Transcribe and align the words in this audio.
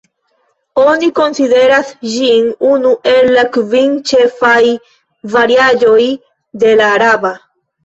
Oni 0.83 1.09
konsideras 1.19 1.91
ĝin 2.13 2.47
unu 2.71 2.95
el 3.13 3.29
la 3.37 3.45
kvin 3.59 3.95
ĉefaj 4.13 4.65
variaĵoj 5.37 6.11
de 6.67 6.75
la 6.83 6.91
araba. 6.99 7.35